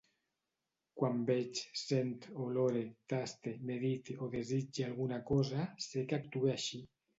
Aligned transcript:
Quan 1.01 1.19
veig, 1.27 1.61
sent, 1.81 2.15
olore, 2.45 2.81
taste, 3.13 3.55
medite 3.73 4.17
o 4.27 4.31
desitge 4.39 4.89
alguna 4.89 5.23
cosa, 5.31 5.69
sé 5.91 6.07
que 6.11 6.23
actue 6.23 6.53
així. 6.59 6.85